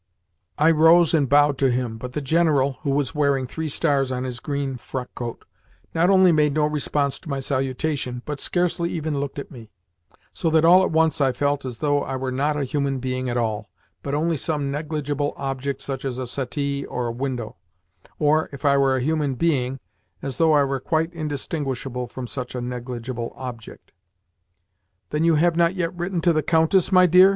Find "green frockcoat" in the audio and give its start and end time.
4.39-5.45